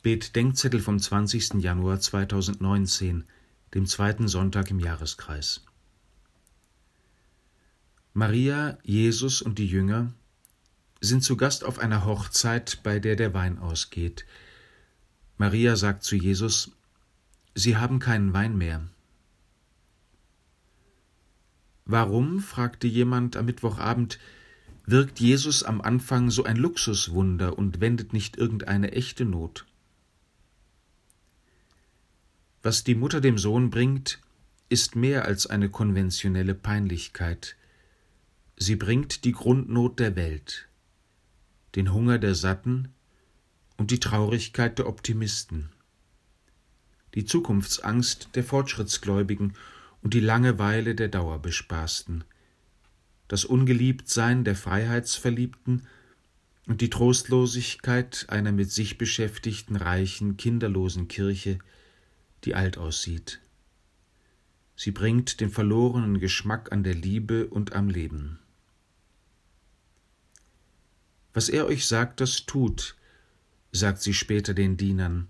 [0.00, 1.54] Bet-Denkzettel vom 20.
[1.54, 3.24] Januar 2019,
[3.74, 5.64] dem zweiten Sonntag im Jahreskreis.
[8.14, 10.12] Maria, Jesus und die Jünger
[11.00, 14.24] sind zu Gast auf einer Hochzeit, bei der der Wein ausgeht.
[15.36, 16.70] Maria sagt zu Jesus,
[17.56, 18.86] Sie haben keinen Wein mehr.
[21.86, 24.20] Warum, fragte jemand am Mittwochabend,
[24.86, 29.66] wirkt Jesus am Anfang so ein Luxuswunder und wendet nicht irgendeine echte Not?
[32.68, 34.20] Was die Mutter dem Sohn bringt,
[34.68, 37.56] ist mehr als eine konventionelle Peinlichkeit.
[38.58, 40.68] Sie bringt die Grundnot der Welt,
[41.76, 42.88] den Hunger der Satten
[43.78, 45.70] und die Traurigkeit der Optimisten,
[47.14, 49.54] die Zukunftsangst der Fortschrittsgläubigen
[50.02, 52.22] und die Langeweile der Dauerbespaßten,
[53.28, 55.86] das Ungeliebtsein der Freiheitsverliebten
[56.66, 61.60] und die Trostlosigkeit einer mit sich beschäftigten, reichen, kinderlosen Kirche,
[62.44, 63.40] die alt aussieht.
[64.76, 68.38] Sie bringt den verlorenen Geschmack an der Liebe und am Leben.
[71.34, 72.96] Was er euch sagt, das tut,
[73.72, 75.28] sagt sie später den Dienern.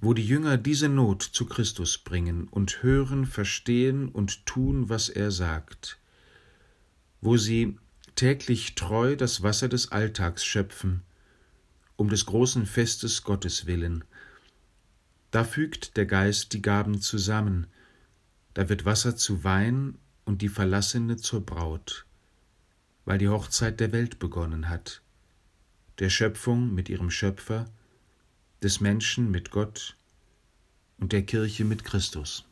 [0.00, 5.30] Wo die Jünger diese Not zu Christus bringen und hören, verstehen und tun, was er
[5.30, 5.98] sagt,
[7.20, 7.76] wo sie
[8.14, 11.02] täglich treu das Wasser des Alltags schöpfen,
[11.96, 14.04] um des großen Festes Gottes willen,
[15.30, 17.66] da fügt der Geist die Gaben zusammen,
[18.54, 22.06] da wird Wasser zu Wein und die Verlassene zur Braut,
[23.04, 25.02] weil die Hochzeit der Welt begonnen hat,
[25.98, 27.66] der Schöpfung mit ihrem Schöpfer,
[28.62, 29.96] des Menschen mit Gott
[30.98, 32.47] und der Kirche mit Christus.